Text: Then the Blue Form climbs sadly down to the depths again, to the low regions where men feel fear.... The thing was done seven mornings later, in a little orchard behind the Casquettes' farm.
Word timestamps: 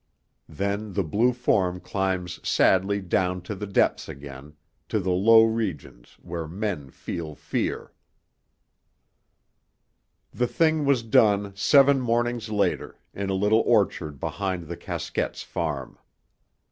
Then 0.49 0.93
the 0.93 1.03
Blue 1.03 1.31
Form 1.31 1.79
climbs 1.79 2.39
sadly 2.41 3.01
down 3.01 3.43
to 3.43 3.53
the 3.53 3.67
depths 3.67 4.09
again, 4.09 4.53
to 4.89 4.99
the 4.99 5.11
low 5.11 5.43
regions 5.43 6.17
where 6.23 6.47
men 6.47 6.89
feel 6.89 7.35
fear.... 7.35 7.93
The 10.31 10.47
thing 10.47 10.85
was 10.85 11.03
done 11.03 11.53
seven 11.55 12.01
mornings 12.01 12.49
later, 12.49 12.97
in 13.13 13.29
a 13.29 13.35
little 13.35 13.61
orchard 13.67 14.19
behind 14.19 14.63
the 14.63 14.75
Casquettes' 14.75 15.43
farm. 15.43 15.99